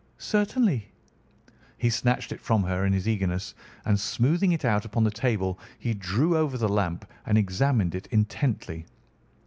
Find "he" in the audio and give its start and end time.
1.77-1.91, 5.77-5.93